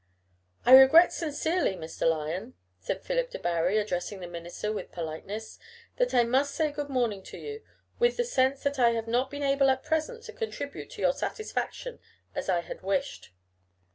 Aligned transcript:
"I 0.65 0.73
regret 0.73 1.13
sincerely, 1.13 1.75
Mr. 1.75 2.09
Lyon," 2.09 2.55
said 2.79 3.03
Philip 3.05 3.29
Debarry, 3.29 3.77
addressing 3.77 4.19
the 4.19 4.25
minister 4.25 4.73
with 4.73 4.91
politeness, 4.91 5.59
"that 5.97 6.15
I 6.15 6.23
must 6.23 6.55
say 6.55 6.71
good 6.71 6.89
morning 6.89 7.21
to 7.21 7.37
you, 7.37 7.61
with 7.99 8.17
the 8.17 8.23
sense 8.23 8.63
that 8.63 8.79
I 8.79 8.93
have 8.93 9.07
not 9.07 9.29
been 9.29 9.43
able 9.43 9.69
at 9.69 9.83
present 9.83 10.23
to 10.23 10.33
contribute 10.33 10.89
to 10.89 11.03
your 11.03 11.13
satisfaction 11.13 11.99
as 12.33 12.49
I 12.49 12.61
had 12.61 12.81
wished." 12.81 13.29